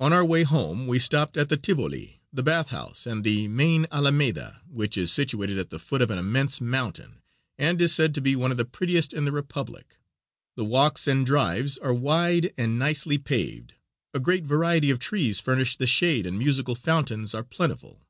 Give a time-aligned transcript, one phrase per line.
[0.00, 3.86] On our way home we stopped at the Tivoli, the bath house and the main
[3.92, 7.22] alameda, which is situated at the foot of an immense mountain,
[7.56, 10.00] and is said to be one of the prettiest in the Republic.
[10.56, 13.74] The walks and drives are wide and nicely paved,
[14.12, 18.04] a great variety of trees furnish the shade and musical fountains are plentiful.